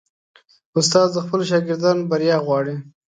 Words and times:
استاد 0.79 1.07
د 1.13 1.17
خپلو 1.25 1.43
شاګردانو 1.51 2.07
بریا 2.11 2.37
غواړي. 2.45 2.75